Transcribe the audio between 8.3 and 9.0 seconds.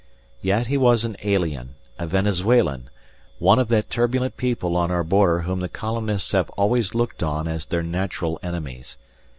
enemies.